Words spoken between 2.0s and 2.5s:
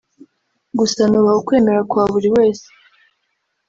buri